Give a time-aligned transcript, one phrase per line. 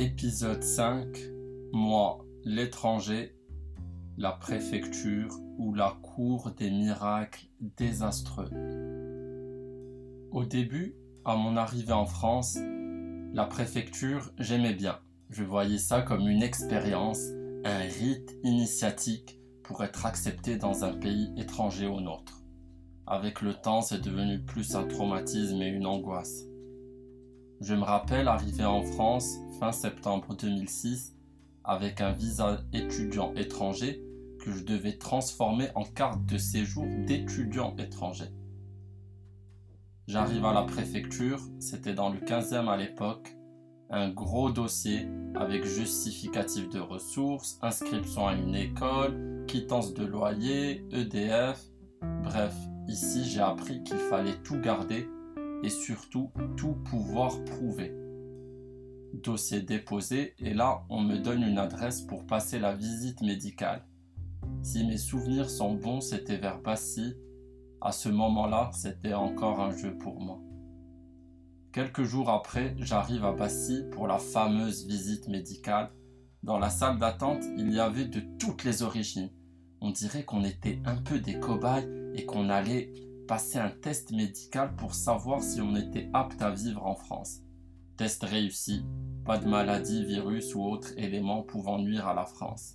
[0.00, 1.08] Épisode 5
[1.72, 3.34] Moi, l'étranger,
[4.16, 8.48] la préfecture ou la cour des miracles désastreux.
[10.30, 10.94] Au début,
[11.24, 12.58] à mon arrivée en France,
[13.32, 15.00] la préfecture, j'aimais bien.
[15.30, 17.24] Je voyais ça comme une expérience,
[17.64, 22.44] un rite initiatique pour être accepté dans un pays étranger au nôtre.
[23.04, 26.47] Avec le temps, c'est devenu plus un traumatisme et une angoisse.
[27.60, 31.16] Je me rappelle arriver en France fin septembre 2006
[31.64, 34.00] avec un visa étudiant étranger
[34.38, 38.26] que je devais transformer en carte de séjour d'étudiant étranger.
[40.06, 43.36] J'arrive à la préfecture, c'était dans le 15e à l'époque,
[43.90, 51.60] un gros dossier avec justificatif de ressources, inscription à une école, quittance de loyer, EDF.
[52.22, 52.54] Bref,
[52.86, 55.08] ici j'ai appris qu'il fallait tout garder
[55.62, 57.94] et surtout tout pouvoir prouver.
[59.14, 63.84] Dossier déposé et là on me donne une adresse pour passer la visite médicale.
[64.62, 67.14] Si mes souvenirs sont bons, c'était vers Passy.
[67.80, 70.40] À ce moment-là, c'était encore un jeu pour moi.
[71.72, 75.90] Quelques jours après, j'arrive à Passy pour la fameuse visite médicale.
[76.42, 79.30] Dans la salle d'attente, il y avait de toutes les origines.
[79.80, 82.92] On dirait qu'on était un peu des cobayes et qu'on allait
[83.28, 87.42] passer un test médical pour savoir si on était apte à vivre en France.
[87.98, 88.84] Test réussi,
[89.26, 92.74] pas de maladie, virus ou autre élément pouvant nuire à la France.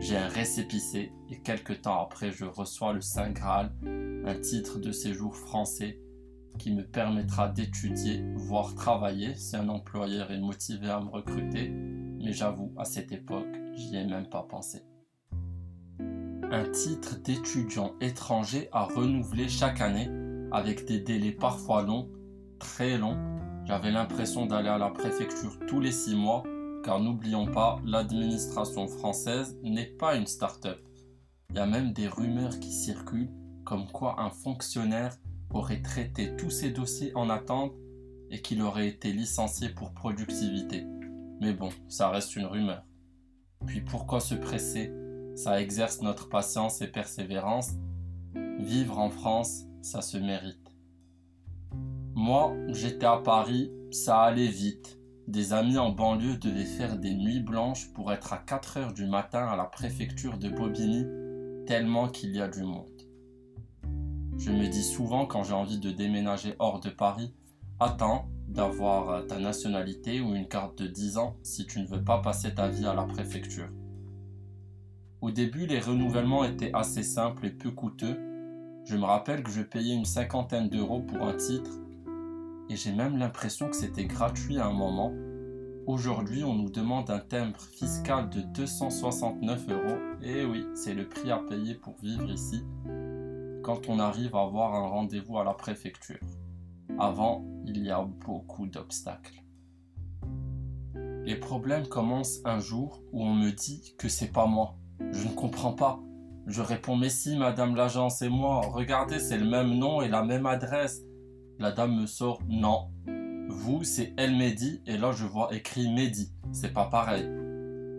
[0.00, 3.72] J'ai un récépissé et quelques temps après je reçois le Saint Graal,
[4.26, 5.98] un titre de séjour français
[6.58, 12.32] qui me permettra d'étudier, voire travailler si un employeur est motivé à me recruter, mais
[12.32, 14.82] j'avoue, à cette époque, j'y ai même pas pensé
[16.50, 20.08] un titre d'étudiant étranger à renouveler chaque année
[20.52, 22.08] avec des délais parfois longs,
[22.58, 23.18] très longs.
[23.66, 26.44] J'avais l'impression d'aller à la préfecture tous les six mois
[26.84, 30.78] car n'oublions pas, l'administration française n'est pas une start-up.
[31.50, 33.30] Il y a même des rumeurs qui circulent
[33.64, 35.16] comme quoi un fonctionnaire
[35.50, 37.72] aurait traité tous ses dossiers en attente
[38.30, 40.84] et qu'il aurait été licencié pour productivité.
[41.40, 42.84] Mais bon, ça reste une rumeur.
[43.66, 44.92] Puis pourquoi se presser
[45.34, 47.72] ça exerce notre patience et persévérance.
[48.58, 50.70] Vivre en France, ça se mérite.
[52.14, 54.98] Moi, j'étais à Paris, ça allait vite.
[55.26, 59.06] Des amis en banlieue devaient faire des nuits blanches pour être à 4 heures du
[59.06, 61.06] matin à la préfecture de Bobigny,
[61.66, 62.88] tellement qu'il y a du monde.
[64.36, 67.34] Je me dis souvent quand j'ai envie de déménager hors de Paris,
[67.80, 72.20] attends d'avoir ta nationalité ou une carte de 10 ans si tu ne veux pas
[72.20, 73.68] passer ta vie à la préfecture.
[75.24, 78.18] Au début, les renouvellements étaient assez simples et peu coûteux.
[78.84, 81.70] Je me rappelle que je payais une cinquantaine d'euros pour un titre
[82.68, 85.14] et j'ai même l'impression que c'était gratuit à un moment.
[85.86, 89.96] Aujourd'hui, on nous demande un timbre fiscal de 269 euros.
[90.20, 92.62] Et oui, c'est le prix à payer pour vivre ici
[93.62, 96.20] quand on arrive à avoir un rendez-vous à la préfecture.
[96.98, 99.42] Avant, il y a beaucoup d'obstacles.
[101.24, 105.34] Les problèmes commencent un jour où on me dit que c'est pas moi, je ne
[105.34, 106.00] comprends pas.
[106.46, 110.22] Je réponds Mais si, madame l'agence et moi, regardez, c'est le même nom et la
[110.22, 111.02] même adresse.
[111.58, 112.90] La dame me sort Non.
[113.48, 116.32] Vous, c'est El Mehdi et là je vois écrit Mehdi.
[116.52, 117.28] C'est pas pareil.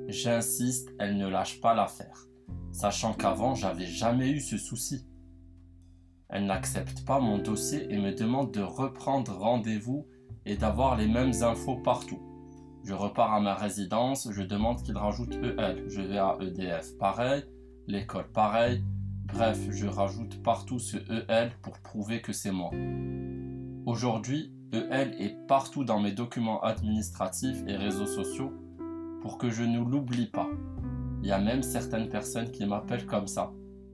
[0.07, 2.27] J'insiste, elle ne lâche pas l'affaire,
[2.71, 5.07] sachant qu'avant j'avais jamais eu ce souci.
[6.29, 10.05] Elle n'accepte pas mon dossier et me demande de reprendre rendez-vous
[10.45, 12.21] et d'avoir les mêmes infos partout.
[12.85, 15.85] Je repars à ma résidence, je demande qu'il rajoute EL.
[15.87, 17.43] Je vais à EDF, pareil.
[17.87, 18.83] L'école, pareil.
[19.25, 22.69] Bref, je rajoute partout ce EL pour prouver que c'est moi.
[23.87, 28.53] Aujourd'hui, EL est partout dans mes documents administratifs et réseaux sociaux
[29.23, 30.47] pour que je ne l'oublie pas.
[31.23, 33.51] Il y a même certaines personnes qui m'appellent comme ça.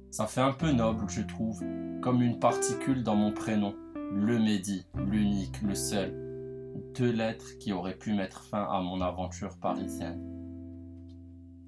[0.10, 1.64] Ça fait un peu noble, je trouve,
[2.02, 3.74] comme une particule dans mon prénom.
[4.14, 6.31] Le Mehdi, l'unique, le seul,
[6.96, 10.22] deux lettres qui auraient pu mettre fin à mon aventure parisienne.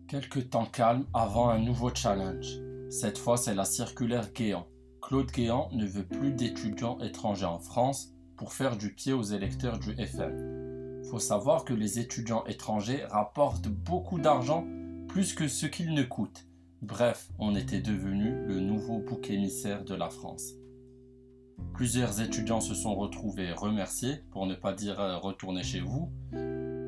[0.08, 2.60] Quelques temps calme avant un nouveau challenge.
[2.90, 4.68] Cette fois, c'est la circulaire Guéant.
[5.02, 9.80] Claude Guéant ne veut plus d'étudiants étrangers en France pour faire du pied aux électeurs
[9.80, 11.04] du FN.
[11.10, 14.66] Faut savoir que les étudiants étrangers rapportent beaucoup d'argent,
[15.08, 16.46] plus que ce qu'ils ne coûtent.
[16.82, 20.54] Bref, on était devenu le nouveau bouc émissaire de la France.
[21.74, 26.12] Plusieurs étudiants se sont retrouvés remerciés, pour ne pas dire euh, retourner chez vous.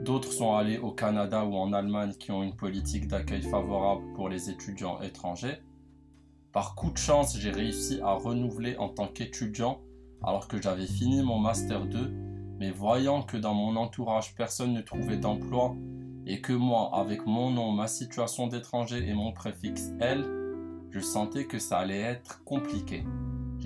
[0.04, 4.30] D'autres sont allés au Canada ou en Allemagne qui ont une politique d'accueil favorable pour
[4.30, 5.58] les étudiants étrangers.
[6.52, 9.82] Par coup de chance, j'ai réussi à renouveler en tant qu'étudiant
[10.24, 12.14] alors que j'avais fini mon master 2
[12.60, 15.76] Mais voyant que dans mon entourage personne ne trouvait d'emploi
[16.28, 20.26] et que moi, avec mon nom, ma situation d'étranger et mon préfixe L,
[20.92, 23.04] je sentais que ça allait être compliqué.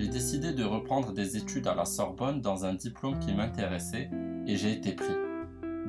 [0.00, 4.08] J'ai décidé de reprendre des études à la Sorbonne dans un diplôme qui m'intéressait
[4.46, 5.12] et j'ai été pris.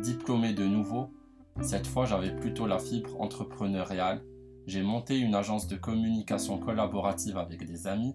[0.02, 1.14] Diplômé de nouveau,
[1.62, 4.22] cette fois j'avais plutôt la fibre entrepreneuriale.
[4.68, 8.14] J'ai monté une agence de communication collaborative avec des amis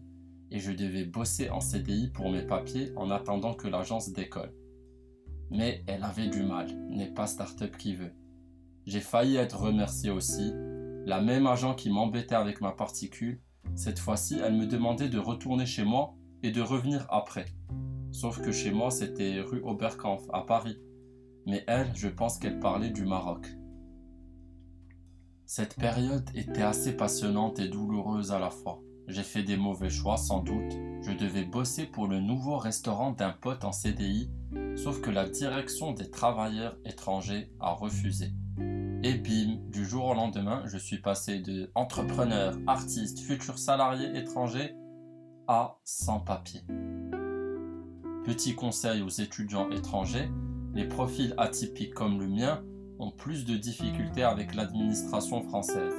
[0.51, 4.53] et je devais bosser en CDI pour mes papiers en attendant que l'agence décolle.
[5.51, 8.13] Mais elle avait du mal, n'est pas start-up qui veut.
[8.85, 10.53] J'ai failli être remercié aussi.
[11.07, 13.41] La même agent qui m'embêtait avec ma particule,
[13.75, 17.47] cette fois-ci, elle me demandait de retourner chez moi et de revenir après.
[18.13, 20.79] Sauf que chez moi, c'était rue Oberkampf, à Paris.
[21.47, 23.47] Mais elle, je pense qu'elle parlait du Maroc.
[25.45, 28.81] Cette période était assez passionnante et douloureuse à la fois.
[29.07, 30.73] J'ai fait des mauvais choix sans doute.
[31.03, 34.29] Je devais bosser pour le nouveau restaurant d'un pote en CDI,
[34.77, 38.33] sauf que la direction des travailleurs étrangers a refusé.
[39.09, 44.75] Et bim, du jour au lendemain, je suis passé de entrepreneur, artiste, futur salarié étranger
[45.47, 46.63] à sans papier.
[48.25, 50.29] Petit conseil aux étudiants étrangers,
[50.75, 52.65] les profils atypiques comme le mien
[52.99, 55.95] ont plus de difficultés avec l'administration française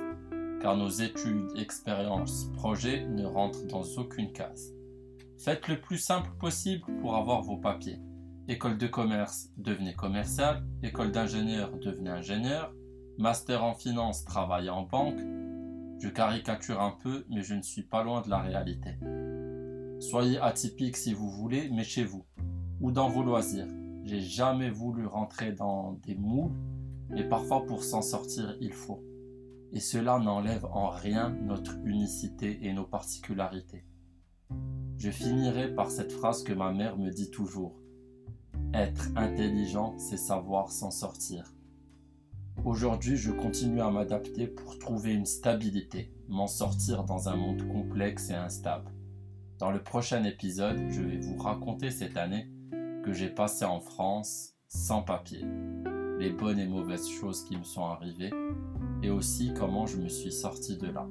[0.61, 4.73] car nos études, expériences, projets ne rentrent dans aucune case.
[5.37, 8.01] Faites le plus simple possible pour avoir vos papiers.
[8.49, 10.61] École de commerce, devenez commercial.
[10.83, 12.73] École d'ingénieur, devenez ingénieur.
[13.17, 15.19] Master en finance, travaillez en banque.
[15.99, 18.97] Je caricature un peu, mais je ne suis pas loin de la réalité.
[19.99, 22.25] Soyez atypique si vous voulez, mais chez vous
[22.79, 23.67] ou dans vos loisirs.
[24.03, 26.55] J'ai jamais voulu rentrer dans des moules,
[27.09, 29.03] mais parfois pour s'en sortir, il faut
[29.73, 33.85] et cela n'enlève en rien notre unicité et nos particularités.
[34.97, 37.79] Je finirai par cette phrase que ma mère me dit toujours.
[38.73, 41.53] Être intelligent, c'est savoir s'en sortir.
[42.67, 48.29] Aujourd'hui, je continue à m'adapter pour trouver une stabilité, m'en sortir dans un monde complexe
[48.29, 48.91] et instable.
[49.57, 52.49] Dans le prochain épisode, je vais vous raconter cette année
[53.05, 55.45] que j'ai passée en France sans papier,
[56.19, 58.33] les bonnes et mauvaises choses qui me sont arrivées,
[59.01, 61.07] et aussi comment je me suis sorti de là.